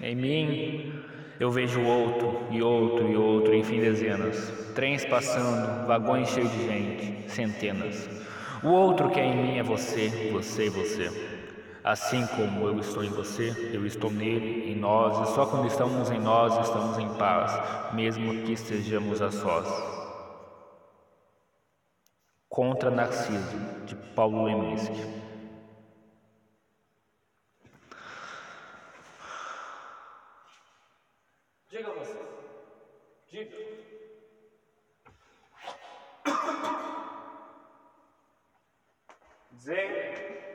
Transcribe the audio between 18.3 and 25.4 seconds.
que estejamos a sós. Contra Narciso, de Paulo Leminski.